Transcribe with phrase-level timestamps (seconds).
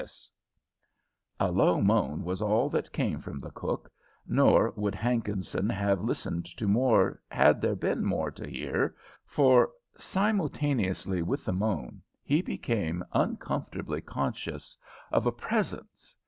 [1.39, 3.91] A low moan was all that came from the cook,
[4.25, 8.95] nor would Hankinson have listened to more had there been more to hear,
[9.27, 9.69] for
[9.99, 14.75] simultaneously with the moan he became uncomfortably conscious
[15.11, 16.15] of a presence.